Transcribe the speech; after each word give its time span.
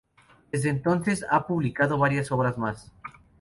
Desde 0.51 0.69
entonces 0.71 1.23
ha 1.29 1.45
publicado 1.45 1.95
varias 1.99 2.31
obras 2.31 2.57
más. 2.57 2.91